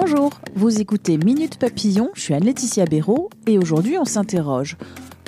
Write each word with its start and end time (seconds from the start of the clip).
Bonjour, 0.00 0.30
vous 0.54 0.80
écoutez 0.80 1.18
Minute 1.18 1.58
Papillon, 1.58 2.10
je 2.14 2.20
suis 2.20 2.34
Anne-Laetitia 2.34 2.84
Béraud 2.84 3.30
et 3.48 3.58
aujourd'hui 3.58 3.98
on 3.98 4.04
s'interroge. 4.04 4.76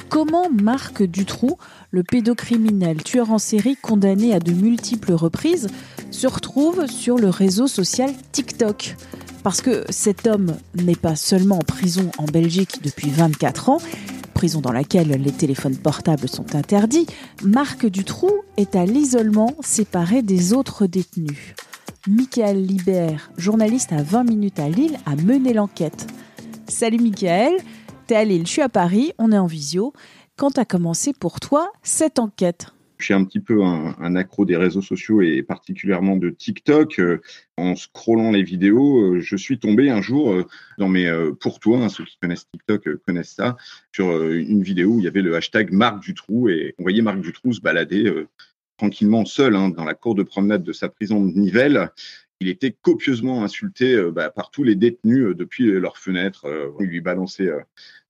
Comment 0.08 0.48
Marc 0.48 1.02
Dutroux, 1.02 1.58
le 1.90 2.04
pédocriminel 2.04 3.02
tueur 3.02 3.32
en 3.32 3.38
série 3.38 3.74
condamné 3.74 4.32
à 4.32 4.38
de 4.38 4.52
multiples 4.52 5.12
reprises, 5.12 5.66
se 6.12 6.28
retrouve 6.28 6.86
sur 6.86 7.18
le 7.18 7.30
réseau 7.30 7.66
social 7.66 8.12
TikTok? 8.30 8.94
Parce 9.42 9.60
que 9.60 9.84
cet 9.88 10.28
homme 10.28 10.54
n'est 10.76 10.94
pas 10.94 11.16
seulement 11.16 11.56
en 11.56 11.64
prison 11.64 12.08
en 12.18 12.26
Belgique 12.26 12.80
depuis 12.80 13.10
24 13.10 13.70
ans, 13.70 13.78
prison 14.34 14.60
dans 14.60 14.72
laquelle 14.72 15.08
les 15.08 15.32
téléphones 15.32 15.78
portables 15.78 16.28
sont 16.28 16.54
interdits, 16.54 17.06
Marc 17.42 17.86
Dutroux 17.86 18.44
est 18.56 18.76
à 18.76 18.86
l'isolement 18.86 19.56
séparé 19.62 20.22
des 20.22 20.52
autres 20.52 20.86
détenus. 20.86 21.56
Michael 22.08 22.64
Libert, 22.64 23.30
journaliste 23.36 23.92
à 23.92 24.02
20 24.02 24.24
minutes 24.24 24.58
à 24.58 24.70
Lille, 24.70 24.96
a 25.04 25.16
mené 25.16 25.52
l'enquête. 25.52 26.06
Salut 26.66 26.98
Michael, 26.98 27.52
t'es 28.06 28.16
à 28.16 28.24
Lille, 28.24 28.46
je 28.46 28.52
suis 28.52 28.62
à 28.62 28.70
Paris, 28.70 29.12
on 29.18 29.32
est 29.32 29.38
en 29.38 29.46
visio. 29.46 29.92
Quand 30.36 30.56
a 30.56 30.64
commencé 30.64 31.12
pour 31.12 31.40
toi 31.40 31.70
cette 31.82 32.18
enquête? 32.18 32.68
Je 32.96 33.04
suis 33.04 33.14
un 33.14 33.24
petit 33.24 33.40
peu 33.40 33.62
un, 33.62 34.16
accro 34.16 34.46
des 34.46 34.56
réseaux 34.56 34.80
sociaux 34.80 35.20
et 35.20 35.42
particulièrement 35.42 36.16
de 36.16 36.30
TikTok. 36.30 37.00
Euh, 37.00 37.20
en 37.56 37.76
scrollant 37.76 38.30
les 38.30 38.42
vidéos, 38.42 39.14
euh, 39.14 39.20
je 39.20 39.36
suis 39.36 39.58
tombé 39.58 39.90
un 39.90 40.00
jour 40.00 40.32
euh, 40.32 40.46
dans 40.78 40.88
mes 40.88 41.10
pour 41.40 41.60
toi, 41.60 41.78
hein, 41.78 41.88
ceux 41.90 42.04
qui 42.04 42.18
connaissent 42.18 42.46
TikTok 42.50 42.96
connaissent 43.06 43.34
ça, 43.34 43.58
sur 43.92 44.22
une 44.30 44.62
vidéo 44.62 44.94
où 44.94 44.98
il 45.00 45.04
y 45.04 45.08
avait 45.08 45.22
le 45.22 45.36
hashtag 45.36 45.70
Marc 45.72 46.02
Dutroux 46.02 46.48
et 46.48 46.74
on 46.78 46.82
voyait 46.82 47.02
Marc 47.02 47.20
Dutroux 47.20 47.52
se 47.52 47.60
balader 47.60 48.26
tranquillement 48.80 49.26
seul 49.26 49.56
hein, 49.56 49.68
dans 49.68 49.84
la 49.84 49.92
cour 49.92 50.14
de 50.14 50.22
promenade 50.22 50.62
de 50.62 50.72
sa 50.72 50.88
prison 50.88 51.22
de 51.22 51.32
Nivelles 51.38 51.90
il 52.40 52.48
était 52.48 52.72
copieusement 52.72 53.44
insulté 53.44 53.92
euh, 53.92 54.10
bah, 54.10 54.30
par 54.30 54.50
tous 54.50 54.64
les 54.64 54.74
détenus 54.74 55.26
euh, 55.26 55.34
depuis 55.34 55.70
leurs 55.72 55.98
fenêtres. 55.98 56.46
Euh, 56.46 56.70
il 56.80 56.86
lui 56.86 57.02
balançait 57.02 57.50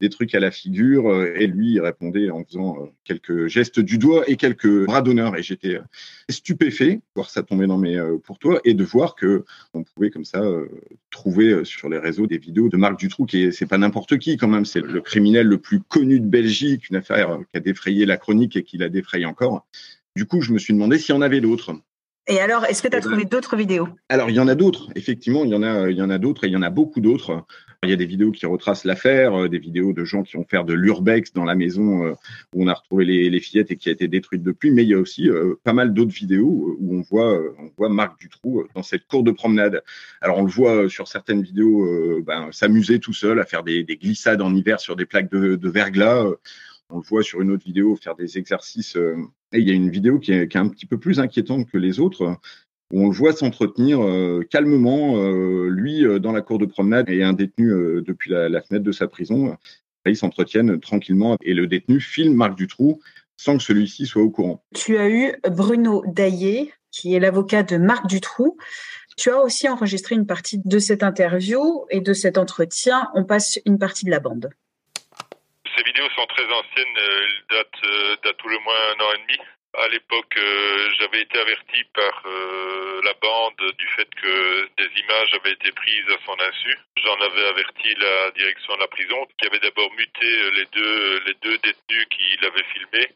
des 0.01 0.09
trucs 0.09 0.35
à 0.35 0.41
la 0.41 0.53
figure 0.53 1.25
et 1.37 1.47
lui 1.47 1.73
il 1.73 1.81
répondait 1.81 2.31
en 2.31 2.45
faisant 2.45 2.89
quelques 3.05 3.48
gestes 3.48 3.81
du 3.81 3.98
doigt 3.98 4.23
et 4.29 4.37
quelques 4.37 4.87
bras 4.87 5.03
d'honneur. 5.03 5.37
Et 5.37 5.43
j'étais 5.43 5.79
stupéfait 6.29 6.97
de 6.97 7.03
voir 7.15 7.29
ça 7.29 7.43
tomber 7.43 7.67
dans 7.67 7.77
mes 7.77 8.01
pour 8.25 8.39
toi 8.39 8.61
et 8.65 8.73
de 8.73 8.85
voir 8.85 9.15
que 9.15 9.45
on 9.75 9.83
pouvait 9.83 10.11
comme 10.11 10.25
ça 10.25 10.43
trouver 11.11 11.65
sur 11.65 11.89
les 11.89 11.98
réseaux 11.98 12.27
des 12.27 12.39
vidéos 12.39 12.69
de 12.69 12.77
Marc 12.77 12.98
Dutroux 12.98 13.27
qui 13.27 13.43
est 13.43 13.53
c'est 13.53 13.67
pas 13.67 13.79
n'importe 13.79 14.17
qui 14.19 14.37
quand 14.37 14.48
même, 14.48 14.65
c'est 14.65 14.81
le 14.81 15.01
criminel 15.01 15.47
le 15.47 15.59
plus 15.59 15.81
connu 15.81 16.21
de 16.21 16.27
Belgique, 16.27 16.89
une 16.89 16.97
affaire 16.97 17.39
qui 17.51 17.57
a 17.59 17.61
défrayé 17.61 18.07
la 18.07 18.17
chronique 18.17 18.57
et 18.57 18.63
qui 18.63 18.79
la 18.79 18.89
défraye 18.89 19.27
encore. 19.27 19.67
Du 20.16 20.27
coup, 20.27 20.41
je 20.41 20.53
me 20.53 20.58
suis 20.58 20.75
demandé 20.75 20.98
s'il 20.98 21.14
y 21.14 21.19
en 21.19 21.22
avait 21.22 21.41
d'autres. 21.41 21.75
Et 22.27 22.39
alors, 22.39 22.64
est-ce 22.64 22.83
que 22.83 22.89
tu 22.89 22.97
as 22.97 23.00
trouvé 23.00 23.25
d'autres 23.25 23.56
vidéos? 23.56 23.89
Alors, 24.08 24.30
il 24.30 24.36
y 24.36 24.41
en 24.41 24.47
a 24.47 24.55
d'autres. 24.55 24.89
Effectivement, 24.94 25.44
il 25.44 25.50
y 25.50 25.55
en 25.55 25.62
a, 25.62 25.91
il 25.91 25.97
y 25.97 26.02
en 26.02 26.11
a 26.11 26.19
d'autres 26.19 26.44
et 26.44 26.47
il 26.48 26.52
y 26.52 26.56
en 26.56 26.62
a 26.62 26.70
beaucoup 26.70 27.00
d'autres. 27.00 27.44
Il 27.83 27.89
y 27.89 27.92
a 27.94 27.97
des 27.97 28.06
vidéos 28.06 28.30
qui 28.30 28.44
retracent 28.44 28.84
l'affaire, 28.84 29.35
euh, 29.35 29.48
des 29.48 29.58
vidéos 29.58 29.95
de 29.95 30.05
gens 30.05 30.23
qui 30.23 30.36
ont 30.36 30.45
fait 30.45 30.62
de 30.62 30.74
l'urbex 30.74 31.33
dans 31.33 31.45
la 31.45 31.55
maison 31.55 32.05
euh, 32.05 32.12
où 32.55 32.62
on 32.62 32.68
a 32.68 32.74
retrouvé 32.74 33.07
les, 33.07 33.30
les, 33.30 33.40
fillettes 33.40 33.70
et 33.70 33.77
qui 33.77 33.89
a 33.89 33.92
été 33.92 34.07
détruite 34.07 34.42
depuis. 34.42 34.70
Mais 34.70 34.83
il 34.83 34.90
y 34.90 34.95
a 34.95 34.98
aussi 34.98 35.30
euh, 35.30 35.55
pas 35.64 35.73
mal 35.73 35.95
d'autres 35.95 36.12
vidéos 36.12 36.77
où 36.79 36.95
on 36.95 37.01
voit, 37.01 37.40
on 37.58 37.70
voit 37.79 37.89
Marc 37.89 38.20
Dutroux 38.20 38.64
dans 38.74 38.83
cette 38.83 39.06
cour 39.06 39.23
de 39.23 39.30
promenade. 39.30 39.83
Alors, 40.20 40.39
on 40.39 40.45
le 40.45 40.51
voit 40.51 40.90
sur 40.90 41.08
certaines 41.08 41.42
vidéos 41.42 42.23
ben, 42.23 42.52
s'amuser 42.52 43.01
tout 43.01 43.14
seul 43.14 43.40
à 43.40 43.45
faire 43.45 43.62
des, 43.62 43.83
des, 43.83 43.96
glissades 43.96 44.42
en 44.42 44.55
hiver 44.55 44.79
sur 44.79 44.95
des 44.95 45.06
plaques 45.06 45.33
de, 45.33 45.56
de 45.56 45.68
verglas. 45.70 46.27
On 46.90 46.98
le 46.98 47.02
voit 47.02 47.23
sur 47.23 47.40
une 47.40 47.51
autre 47.51 47.64
vidéo 47.64 47.96
faire 47.96 48.17
des 48.17 48.39
exercices. 48.39 48.96
Euh, 48.96 49.17
et 49.52 49.58
il 49.58 49.68
y 49.68 49.70
a 49.70 49.74
une 49.74 49.90
vidéo 49.90 50.18
qui 50.18 50.33
est, 50.33 50.56
un 50.56 50.68
petit 50.68 50.86
peu 50.86 50.98
plus 50.98 51.20
inquiétante 51.20 51.68
que 51.70 51.78
les 51.78 52.01
autres, 52.01 52.36
où 52.92 53.05
on 53.05 53.08
le 53.08 53.14
voit 53.14 53.33
s'entretenir 53.33 54.01
euh, 54.01 54.42
calmement, 54.48 55.17
euh, 55.17 55.68
lui, 55.68 56.05
dans 56.20 56.33
la 56.33 56.40
cour 56.40 56.58
de 56.58 56.67
promenade, 56.67 57.08
et 57.08 57.23
un 57.23 57.33
détenu 57.33 58.02
depuis 58.02 58.30
la, 58.30 58.48
la, 58.48 58.62
fenêtre 58.62 58.84
de 58.84 58.92
sa 58.92 59.08
prison. 59.08 59.56
Ils 60.06 60.17
s'entretiennent 60.17 60.80
tranquillement 60.80 61.36
et 61.42 61.52
le 61.52 61.67
détenu 61.67 62.00
filme 62.00 62.34
Marc 62.34 62.56
Dutroux 62.56 63.00
sans 63.36 63.56
que 63.56 63.62
celui-ci 63.62 64.05
soit 64.05 64.23
au 64.23 64.30
courant. 64.30 64.62
Tu 64.74 64.98
as 64.98 65.08
eu 65.08 65.33
Bruno 65.50 66.02
Daillé, 66.06 66.73
qui 66.90 67.14
est 67.14 67.20
l'avocat 67.20 67.62
de 67.62 67.79
Marc 67.79 68.06
Dutroux. 68.06 68.58
Tu 69.17 69.30
as 69.30 69.40
aussi 69.40 69.68
enregistré 69.68 70.14
une 70.14 70.27
partie 70.27 70.61
de 70.64 70.79
cette 70.79 71.02
interview 71.02 71.86
et 71.90 72.00
de 72.00 72.12
cet 72.12 72.39
entretien. 72.39 73.08
On 73.14 73.24
passe 73.24 73.58
une 73.64 73.79
partie 73.79 74.05
de 74.05 74.11
la 74.11 74.20
bande 74.20 74.50
ces 75.80 75.85
vidéos 75.85 76.08
sont 76.11 76.27
très 76.27 76.45
anciennes, 76.45 76.96
elles 76.96 77.57
datent, 77.57 77.85
euh, 77.85 78.17
datent 78.23 78.36
tout 78.36 78.48
le 78.48 78.58
moins 78.58 78.74
un 78.74 79.05
an 79.05 79.13
et 79.14 79.18
demi. 79.18 79.39
À 79.73 79.86
l'époque, 79.86 80.36
euh, 80.36 80.89
j'avais 80.98 81.23
été 81.23 81.39
averti 81.39 81.85
par 81.95 82.23
euh, 82.27 83.01
la 83.05 83.14
bande 83.23 83.73
du 83.79 83.86
fait 83.95 84.08
que 84.17 84.69
des 84.77 85.01
images 85.01 85.35
avaient 85.35 85.53
été 85.53 85.70
prises 85.70 86.08
à 86.08 86.19
son 86.27 86.35
insu. 86.41 86.77
J'en 86.97 87.14
avais 87.20 87.47
averti 87.47 87.95
la 87.95 88.33
direction 88.33 88.75
de 88.75 88.80
la 88.80 88.89
prison, 88.89 89.27
qui 89.39 89.47
avait 89.47 89.61
d'abord 89.61 89.92
muté 89.95 90.51
les 90.57 90.64
deux, 90.73 91.20
les 91.25 91.35
deux 91.35 91.57
détenus 91.59 92.07
qui 92.11 92.36
l'avaient 92.42 92.67
filmé, 92.75 93.09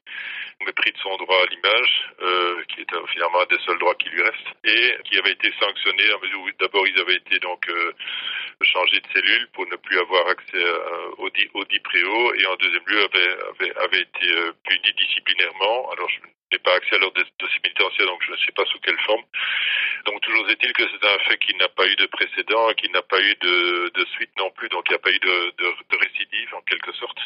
au 0.60 0.64
mépris 0.66 0.92
de 0.92 0.98
son 0.98 1.16
droit 1.16 1.42
à 1.42 1.46
l'image, 1.46 2.08
euh, 2.22 2.62
qui 2.68 2.82
était 2.82 2.96
finalement 3.12 3.40
un 3.40 3.46
des 3.46 3.62
seuls 3.66 3.78
droits 3.80 3.96
qui 3.96 4.10
lui 4.10 4.22
reste, 4.22 4.48
et 4.62 4.96
qui 5.10 5.18
avait 5.18 5.32
été 5.32 5.52
sanctionné 5.58 6.04
mesure 6.22 6.40
où 6.40 6.50
d'abord 6.60 6.86
ils 6.86 7.00
avaient 7.00 7.16
été 7.16 7.40
donc 7.40 7.68
changés 8.62 9.00
de 9.00 9.08
cellule 9.12 9.48
pour 9.54 9.66
ne 9.66 9.76
plus 9.76 9.98
avoir 9.98 10.28
accès 10.28 10.64
au, 11.18 11.28
au 11.54 11.64
DIPREO, 11.64 12.34
et 12.34 12.46
en 12.46 12.54
deuxième 12.56 12.86
lieu 12.86 13.04
avait 13.04 14.00
été 14.00 14.26
puni 14.64 14.92
disciplinairement. 14.96 15.90
Alors 15.90 16.08
je 16.08 16.20
n'ai 16.54 16.62
pas 16.62 16.74
accès 16.74 16.96
à 16.96 16.98
leur 16.98 17.12
dossier 17.12 17.60
pénitentiaire, 17.62 18.06
donc 18.06 18.20
je 18.26 18.32
ne 18.32 18.36
sais 18.38 18.52
pas 18.54 18.64
sous 18.70 18.78
quelle 18.80 18.98
forme. 19.06 19.22
Donc 20.06 20.20
toujours 20.20 20.48
est-il 20.50 20.72
que 20.72 20.82
c'est 20.82 21.06
un 21.06 21.18
fait 21.28 21.38
qui 21.38 21.56
n'a 21.56 21.68
pas 21.68 21.86
eu 21.86 21.96
de 21.96 22.06
précédent, 22.06 22.68
qui 22.76 22.90
n'a 22.92 23.02
pas 23.02 23.20
eu 23.20 23.34
de, 23.40 23.90
de, 23.90 24.04
suite 24.14 24.30
non 24.38 24.50
plus, 24.54 24.68
donc 24.68 24.84
il 24.86 24.92
n'y 24.92 24.96
a 24.96 24.98
pas 24.98 25.10
eu 25.10 25.18
de, 25.18 25.36
de, 25.58 25.96
récidive 25.96 26.48
en 26.56 26.62
quelque 26.62 26.92
sorte. 26.92 27.18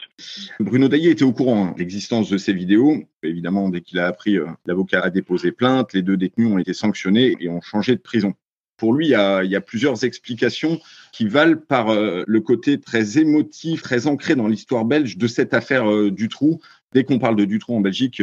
Bruno 0.60 0.88
Daillé 0.88 1.10
était 1.10 1.24
au 1.24 1.32
courant 1.32 1.72
de 1.72 1.78
l'existence 1.78 2.30
de 2.30 2.38
ces 2.38 2.52
vidéos. 2.52 3.04
Évidemment, 3.22 3.68
dès 3.68 3.80
qu'il 3.80 3.98
a 3.98 4.06
appris, 4.06 4.36
euh, 4.36 4.46
l'avocat 4.66 5.00
a 5.00 5.10
déposé 5.10 5.52
plainte, 5.52 5.92
les 5.92 6.02
deux 6.02 6.16
détenus 6.16 6.48
ont 6.48 6.58
été 6.58 6.72
sanctionnés 6.72 7.36
et 7.40 7.48
ont 7.48 7.60
changé 7.60 7.96
de 7.96 8.00
prison. 8.00 8.34
Pour 8.76 8.94
lui, 8.94 9.06
il 9.06 9.10
y, 9.10 9.56
a, 9.56 9.60
plusieurs 9.60 10.04
explications 10.04 10.78
qui 11.12 11.26
valent 11.26 11.56
par 11.56 11.88
euh, 11.88 12.22
le 12.28 12.40
côté 12.40 12.80
très 12.80 13.18
émotif, 13.18 13.82
très 13.82 14.06
ancré 14.06 14.36
dans 14.36 14.46
l'histoire 14.46 14.84
belge 14.84 15.16
de 15.16 15.26
cette 15.26 15.52
affaire 15.52 15.90
euh, 15.90 16.12
Dutroux. 16.12 16.60
Dès 16.92 17.02
qu'on 17.02 17.18
parle 17.18 17.34
de 17.34 17.44
Dutroux 17.44 17.74
en 17.74 17.80
Belgique, 17.80 18.22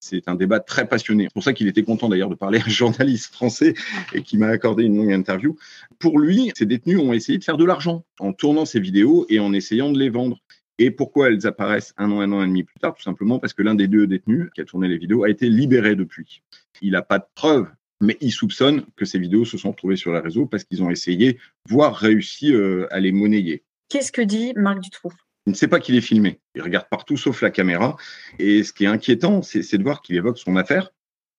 c'est 0.00 0.28
un 0.28 0.34
débat 0.34 0.60
très 0.60 0.86
passionné. 0.86 1.24
C'est 1.24 1.34
pour 1.34 1.42
ça 1.42 1.52
qu'il 1.52 1.68
était 1.68 1.82
content 1.82 2.08
d'ailleurs 2.08 2.30
de 2.30 2.34
parler 2.34 2.58
à 2.60 2.64
un 2.64 2.68
journaliste 2.68 3.32
français 3.32 3.74
et 4.12 4.22
qui 4.22 4.38
m'a 4.38 4.48
accordé 4.48 4.84
une 4.84 4.96
longue 4.96 5.12
interview. 5.12 5.56
Pour 5.98 6.18
lui, 6.18 6.52
ces 6.56 6.66
détenus 6.66 6.98
ont 6.98 7.12
essayé 7.12 7.38
de 7.38 7.44
faire 7.44 7.56
de 7.56 7.64
l'argent 7.64 8.04
en 8.20 8.32
tournant 8.32 8.64
ces 8.64 8.80
vidéos 8.80 9.26
et 9.28 9.40
en 9.40 9.52
essayant 9.52 9.90
de 9.90 9.98
les 9.98 10.10
vendre. 10.10 10.38
Et 10.78 10.92
pourquoi 10.92 11.28
elles 11.28 11.46
apparaissent 11.46 11.92
un 11.96 12.10
an, 12.12 12.20
un 12.20 12.30
an 12.32 12.42
et 12.42 12.46
demi 12.46 12.62
plus 12.62 12.78
tard? 12.78 12.94
Tout 12.94 13.02
simplement 13.02 13.40
parce 13.40 13.52
que 13.52 13.62
l'un 13.62 13.74
des 13.74 13.88
deux 13.88 14.06
détenus 14.06 14.48
qui 14.54 14.60
a 14.60 14.64
tourné 14.64 14.86
les 14.86 14.98
vidéos 14.98 15.24
a 15.24 15.30
été 15.30 15.48
libéré 15.48 15.96
depuis. 15.96 16.42
Il 16.80 16.92
n'a 16.92 17.02
pas 17.02 17.18
de 17.18 17.26
preuves, 17.34 17.66
mais 18.00 18.16
il 18.20 18.30
soupçonne 18.30 18.84
que 18.94 19.04
ces 19.04 19.18
vidéos 19.18 19.44
se 19.44 19.58
sont 19.58 19.72
retrouvées 19.72 19.96
sur 19.96 20.12
les 20.12 20.20
réseaux 20.20 20.46
parce 20.46 20.62
qu'ils 20.62 20.84
ont 20.84 20.90
essayé, 20.90 21.38
voire 21.68 21.96
réussi 21.96 22.54
euh, 22.54 22.86
à 22.92 23.00
les 23.00 23.10
monnayer. 23.10 23.64
Qu'est-ce 23.88 24.12
que 24.12 24.22
dit 24.22 24.52
Marc 24.54 24.80
Dutroux? 24.80 25.12
Il 25.48 25.52
ne 25.52 25.56
sait 25.56 25.66
pas 25.66 25.80
qu'il 25.80 25.96
est 25.96 26.02
filmé. 26.02 26.40
Il 26.54 26.60
regarde 26.60 26.88
partout 26.90 27.16
sauf 27.16 27.40
la 27.40 27.50
caméra. 27.50 27.96
Et 28.38 28.62
ce 28.62 28.74
qui 28.74 28.84
est 28.84 28.88
inquiétant, 28.88 29.40
c'est 29.40 29.78
de 29.78 29.82
voir 29.82 30.02
qu'il 30.02 30.14
évoque 30.14 30.36
son 30.36 30.56
affaire, 30.56 30.90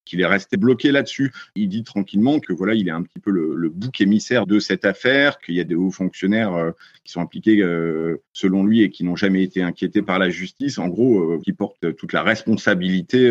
qu'il 0.03 0.19
est 0.19 0.25
resté 0.25 0.57
bloqué 0.57 0.91
là-dessus. 0.91 1.31
Il 1.53 1.69
dit 1.69 1.83
tranquillement 1.83 2.39
que 2.39 2.51
voilà, 2.51 2.73
il 2.73 2.87
est 2.87 2.91
un 2.91 3.03
petit 3.03 3.19
peu 3.19 3.29
le, 3.29 3.69
bouc 3.69 4.01
émissaire 4.01 4.47
de 4.47 4.57
cette 4.57 4.83
affaire, 4.83 5.37
qu'il 5.37 5.53
y 5.53 5.59
a 5.59 5.63
des 5.63 5.75
hauts 5.75 5.91
fonctionnaires 5.91 6.55
euh, 6.55 6.71
qui 7.03 7.11
sont 7.11 7.21
impliqués 7.21 7.61
euh, 7.61 8.17
selon 8.33 8.63
lui 8.63 8.81
et 8.81 8.89
qui 8.89 9.03
n'ont 9.03 9.15
jamais 9.15 9.43
été 9.43 9.61
inquiétés 9.61 10.01
par 10.01 10.17
la 10.17 10.31
justice. 10.31 10.79
En 10.79 10.87
gros, 10.87 11.35
euh, 11.35 11.39
qui 11.43 11.53
portent 11.53 11.95
toute 11.95 12.11
la 12.11 12.23
responsabilité 12.23 13.29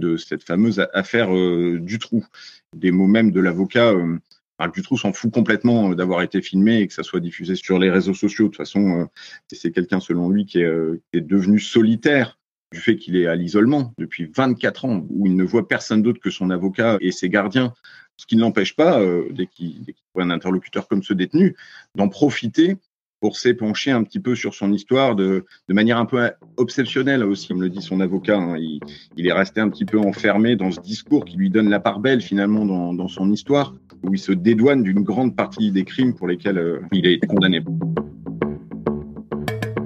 de 0.00 0.16
cette 0.16 0.42
fameuse 0.42 0.84
affaire 0.94 1.28
du 1.30 2.00
trou. 2.00 2.26
Des 2.76 2.90
mots 2.90 3.06
même 3.06 3.30
de 3.30 3.40
l'avocat 3.40 3.94
Marc 4.58 4.74
Dutroux 4.74 4.96
s'en 4.96 5.12
fout 5.12 5.32
complètement 5.32 5.90
euh, 5.90 5.94
d'avoir 5.94 6.22
été 6.22 6.42
filmé 6.42 6.80
et 6.80 6.86
que 6.86 6.94
ça 6.94 7.02
soit 7.02 7.20
diffusé 7.20 7.54
sur 7.54 7.78
les 7.78 7.90
réseaux 7.90 8.14
sociaux. 8.14 8.46
De 8.46 8.50
toute 8.50 8.56
façon, 8.56 9.00
euh, 9.00 9.04
c'est 9.52 9.72
quelqu'un, 9.72 10.00
selon 10.00 10.28
lui, 10.28 10.46
qui 10.46 10.60
est, 10.60 10.64
euh, 10.64 11.00
qui 11.12 11.18
est, 11.18 11.22
devenu 11.22 11.58
solitaire 11.58 12.38
du 12.72 12.80
fait 12.80 12.96
qu'il 12.96 13.16
est 13.16 13.26
à 13.26 13.34
l'isolement 13.34 13.94
depuis 13.98 14.30
24 14.34 14.84
ans, 14.84 15.06
où 15.08 15.26
il 15.26 15.36
ne 15.36 15.44
voit 15.44 15.66
personne 15.66 16.02
d'autre 16.02 16.20
que 16.20 16.30
son 16.30 16.50
avocat 16.50 16.98
et 17.00 17.12
ses 17.12 17.30
gardiens, 17.30 17.72
ce 18.18 18.26
qui 18.26 18.36
ne 18.36 18.42
l'empêche 18.42 18.76
pas, 18.76 19.00
dès 19.30 19.46
qu'il 19.46 19.94
voit 20.12 20.24
un 20.24 20.30
interlocuteur 20.30 20.86
comme 20.86 21.02
ce 21.02 21.14
détenu, 21.14 21.56
d'en 21.94 22.10
profiter 22.10 22.76
pour 23.20 23.36
s'épancher 23.36 23.90
un 23.90 24.02
petit 24.04 24.20
peu 24.20 24.34
sur 24.34 24.54
son 24.54 24.72
histoire 24.72 25.16
de, 25.16 25.44
de, 25.68 25.74
manière 25.74 25.98
un 25.98 26.06
peu 26.06 26.30
obsessionnelle 26.56 27.24
aussi, 27.24 27.48
comme 27.48 27.60
le 27.60 27.68
dit 27.68 27.82
son 27.82 28.00
avocat. 28.00 28.38
Hein. 28.38 28.56
Il, 28.58 28.80
il, 29.16 29.26
est 29.26 29.32
resté 29.32 29.60
un 29.60 29.68
petit 29.68 29.84
peu 29.84 29.98
enfermé 29.98 30.56
dans 30.56 30.70
ce 30.70 30.80
discours 30.80 31.24
qui 31.24 31.36
lui 31.36 31.50
donne 31.50 31.68
la 31.68 31.80
part 31.80 32.00
belle 32.00 32.20
finalement 32.20 32.64
dans, 32.64 32.94
dans 32.94 33.08
son 33.08 33.30
histoire, 33.30 33.74
où 34.02 34.14
il 34.14 34.18
se 34.18 34.32
dédouane 34.32 34.82
d'une 34.82 35.02
grande 35.02 35.34
partie 35.34 35.70
des 35.70 35.84
crimes 35.84 36.14
pour 36.14 36.28
lesquels 36.28 36.58
euh, 36.58 36.80
il 36.92 37.06
est 37.06 37.24
condamné. 37.26 37.62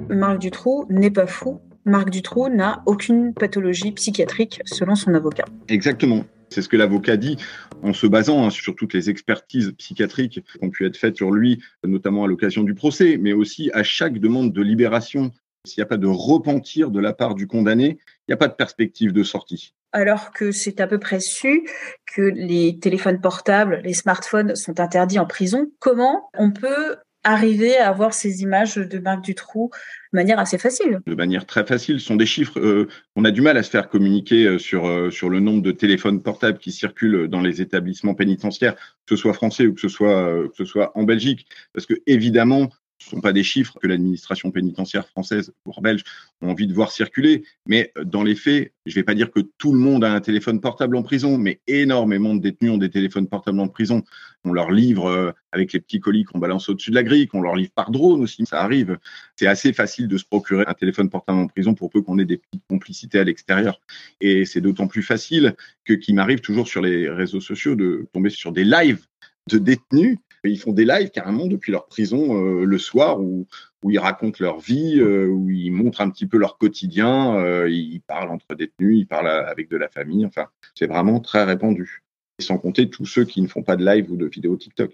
Marc 0.09 0.39
Dutroux 0.39 0.85
n'est 0.89 1.11
pas 1.11 1.27
fou. 1.27 1.59
Marc 1.85 2.11
Dutroux 2.11 2.49
n'a 2.49 2.81
aucune 2.85 3.33
pathologie 3.33 3.91
psychiatrique 3.91 4.61
selon 4.65 4.95
son 4.95 5.13
avocat. 5.13 5.45
Exactement. 5.67 6.23
C'est 6.53 6.61
ce 6.61 6.69
que 6.69 6.77
l'avocat 6.77 7.17
dit 7.17 7.37
en 7.81 7.93
se 7.93 8.05
basant 8.05 8.45
hein, 8.45 8.49
sur 8.51 8.75
toutes 8.75 8.93
les 8.93 9.09
expertises 9.09 9.71
psychiatriques 9.79 10.43
qui 10.43 10.57
ont 10.61 10.69
pu 10.69 10.85
être 10.85 10.97
faites 10.97 11.15
sur 11.15 11.31
lui, 11.31 11.63
notamment 11.83 12.25
à 12.25 12.27
l'occasion 12.27 12.61
du 12.61 12.75
procès, 12.75 13.17
mais 13.19 13.33
aussi 13.33 13.71
à 13.73 13.81
chaque 13.81 14.19
demande 14.19 14.53
de 14.53 14.61
libération. 14.61 15.31
S'il 15.65 15.81
n'y 15.81 15.83
a 15.83 15.87
pas 15.87 15.97
de 15.97 16.07
repentir 16.07 16.91
de 16.91 16.99
la 16.99 17.13
part 17.13 17.33
du 17.33 17.47
condamné, 17.47 17.97
il 17.97 18.25
n'y 18.29 18.33
a 18.33 18.37
pas 18.37 18.49
de 18.49 18.53
perspective 18.53 19.13
de 19.13 19.23
sortie. 19.23 19.73
Alors 19.93 20.31
que 20.31 20.51
c'est 20.51 20.79
à 20.79 20.85
peu 20.85 20.99
près 20.99 21.19
su 21.19 21.67
que 22.05 22.21
les 22.21 22.77
téléphones 22.79 23.19
portables, 23.19 23.81
les 23.83 23.93
smartphones 23.93 24.55
sont 24.55 24.79
interdits 24.79 25.19
en 25.19 25.25
prison, 25.25 25.71
comment 25.79 26.29
on 26.37 26.51
peut 26.51 26.97
arriver 27.23 27.77
à 27.77 27.89
avoir 27.89 28.13
ces 28.13 28.41
images 28.41 28.75
de 28.75 28.99
Marc 28.99 29.23
Dutroux 29.23 29.69
de 30.11 30.17
manière 30.17 30.39
assez 30.39 30.57
facile. 30.57 30.99
De 31.07 31.15
manière 31.15 31.45
très 31.45 31.65
facile. 31.65 31.99
Ce 31.99 32.05
sont 32.05 32.15
des 32.15 32.25
chiffres, 32.25 32.59
euh, 32.59 32.87
on 33.15 33.25
a 33.25 33.31
du 33.31 33.41
mal 33.41 33.57
à 33.57 33.63
se 33.63 33.69
faire 33.69 33.89
communiquer 33.89 34.45
euh, 34.45 34.59
sur, 34.59 34.87
euh, 34.87 35.09
sur 35.09 35.29
le 35.29 35.39
nombre 35.39 35.61
de 35.61 35.71
téléphones 35.71 36.21
portables 36.21 36.59
qui 36.59 36.71
circulent 36.71 37.27
dans 37.27 37.41
les 37.41 37.61
établissements 37.61 38.13
pénitentiaires, 38.13 38.75
que 38.75 39.15
ce 39.15 39.15
soit 39.15 39.33
français 39.33 39.65
ou 39.67 39.73
que 39.73 39.81
ce 39.81 39.89
soit, 39.89 40.47
que 40.49 40.55
ce 40.57 40.65
soit 40.65 40.91
en 40.95 41.03
Belgique. 41.03 41.47
Parce 41.73 41.85
que, 41.85 41.95
évidemment, 42.05 42.69
ce 43.03 43.09
ne 43.09 43.17
sont 43.17 43.21
pas 43.21 43.33
des 43.33 43.43
chiffres 43.43 43.77
que 43.81 43.87
l'administration 43.87 44.51
pénitentiaire 44.51 45.07
française 45.07 45.53
ou 45.65 45.81
belge 45.81 46.03
ont 46.41 46.49
envie 46.51 46.67
de 46.67 46.73
voir 46.73 46.91
circuler, 46.91 47.43
mais 47.65 47.91
euh, 47.97 48.05
dans 48.05 48.23
les 48.23 48.35
faits, 48.35 48.71
je 48.85 48.91
ne 48.91 48.95
vais 48.95 49.03
pas 49.03 49.13
dire 49.13 49.29
que 49.29 49.41
tout 49.57 49.73
le 49.73 49.79
monde 49.79 50.03
a 50.03 50.13
un 50.13 50.21
téléphone 50.21 50.61
portable 50.61 50.95
en 50.95 51.03
prison, 51.03 51.37
mais 51.37 51.59
énormément 51.67 52.33
de 52.33 52.39
détenus 52.39 52.71
ont 52.71 52.77
des 52.77 52.89
téléphones 52.89 53.27
portables 53.27 53.59
en 53.59 53.67
prison. 53.67 54.03
On 54.45 54.51
leur 54.51 54.71
livre 54.71 55.05
euh, 55.05 55.31
avec 55.51 55.73
les 55.73 55.79
petits 55.79 55.99
colis 55.99 56.23
qu'on 56.23 56.39
balance 56.39 56.69
au-dessus 56.69 56.89
de 56.89 56.95
la 56.95 57.03
grille, 57.03 57.27
qu'on 57.27 57.41
leur 57.41 57.55
livre 57.55 57.71
par 57.73 57.91
drone 57.91 58.21
aussi, 58.21 58.45
ça 58.45 58.61
arrive. 58.61 58.97
C'est 59.35 59.47
assez 59.47 59.73
facile 59.73 60.07
de 60.07 60.17
se 60.17 60.25
procurer 60.25 60.65
un 60.67 60.73
téléphone 60.73 61.09
portable 61.09 61.39
en 61.39 61.47
prison 61.47 61.73
pour 61.73 61.89
peu 61.89 62.01
qu'on 62.01 62.19
ait 62.19 62.25
des 62.25 62.37
petites 62.37 62.65
complicités 62.67 63.19
à 63.19 63.23
l'extérieur. 63.23 63.79
Et 64.21 64.45
c'est 64.45 64.61
d'autant 64.61 64.87
plus 64.87 65.03
facile 65.03 65.55
que 65.85 65.93
qu'il 65.93 66.15
m'arrive 66.15 66.41
toujours 66.41 66.67
sur 66.67 66.81
les 66.81 67.09
réseaux 67.09 67.41
sociaux 67.41 67.75
de 67.75 68.07
tomber 68.13 68.29
sur 68.29 68.51
des 68.51 68.63
lives 68.65 69.05
de 69.49 69.57
détenus 69.57 70.17
ils 70.45 70.59
font 70.59 70.73
des 70.73 70.85
lives 70.85 71.09
carrément 71.09 71.47
depuis 71.47 71.71
leur 71.71 71.87
prison 71.87 72.35
euh, 72.35 72.65
le 72.65 72.77
soir 72.77 73.21
où, 73.21 73.47
ils 73.85 73.99
racontent 73.99 74.37
leur 74.39 74.59
vie, 74.59 74.99
euh, 74.99 75.27
où 75.27 75.49
ils 75.49 75.71
montrent 75.71 76.01
un 76.01 76.09
petit 76.09 76.25
peu 76.25 76.37
leur 76.37 76.57
quotidien, 76.57 77.65
ils 77.67 78.01
parlent 78.01 78.29
entre 78.29 78.55
détenus, 78.55 78.99
ils 78.99 79.07
parlent 79.07 79.27
avec 79.27 79.69
de 79.69 79.77
la 79.77 79.89
famille. 79.89 80.25
Enfin, 80.25 80.47
c'est 80.75 80.87
vraiment 80.87 81.19
très 81.19 81.43
répandu. 81.43 82.02
Sans 82.39 82.57
compter 82.57 82.89
tous 82.89 83.05
ceux 83.05 83.25
qui 83.25 83.41
ne 83.41 83.47
font 83.47 83.63
pas 83.63 83.75
de 83.75 83.85
live 83.85 84.11
ou 84.11 84.15
de 84.15 84.25
vidéos 84.25 84.57
TikTok. 84.57 84.91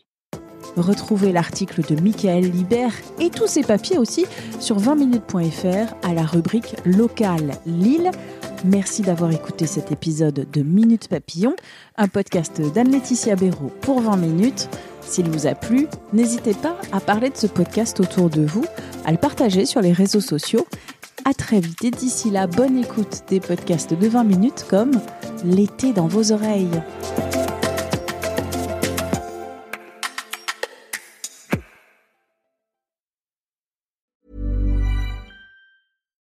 Retrouvez 0.75 1.31
l'article 1.31 1.81
de 1.81 1.99
Michael 1.99 2.43
Libert 2.51 2.93
et 3.19 3.29
tous 3.29 3.47
ses 3.47 3.63
papiers 3.63 3.97
aussi 3.97 4.25
sur 4.59 4.77
20minutes.fr 4.77 5.95
à 6.03 6.13
la 6.13 6.23
rubrique 6.23 6.75
Local 6.85 7.51
Lille. 7.65 8.11
Merci 8.65 9.01
d'avoir 9.01 9.31
écouté 9.31 9.65
cet 9.65 9.91
épisode 9.91 10.47
de 10.51 10.61
Minute 10.61 11.07
Papillon, 11.07 11.55
un 11.97 12.07
podcast 12.07 12.61
d'Anne-Laetitia 12.61 13.35
Béraud 13.35 13.71
pour 13.81 14.01
20 14.01 14.17
minutes. 14.17 14.69
S'il 15.01 15.29
vous 15.29 15.47
a 15.47 15.55
plu, 15.55 15.87
n'hésitez 16.13 16.53
pas 16.53 16.77
à 16.91 16.99
parler 16.99 17.29
de 17.29 17.37
ce 17.37 17.47
podcast 17.47 17.99
autour 17.99 18.29
de 18.29 18.45
vous, 18.45 18.65
à 19.05 19.11
le 19.11 19.17
partager 19.17 19.65
sur 19.65 19.81
les 19.81 19.93
réseaux 19.93 20.21
sociaux. 20.21 20.67
À 21.25 21.33
très 21.33 21.59
vite 21.59 21.83
et 21.83 21.91
d'ici 21.91 22.29
là, 22.31 22.47
bonne 22.47 22.77
écoute 22.77 23.23
des 23.29 23.39
podcasts 23.39 23.93
de 23.93 24.07
20 24.07 24.23
minutes 24.23 24.65
comme 24.69 24.91
L'été 25.43 25.93
dans 25.93 26.07
vos 26.07 26.31
oreilles. 26.31 26.81